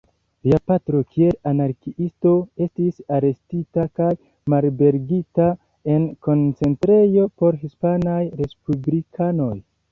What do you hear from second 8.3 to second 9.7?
respublikanoj.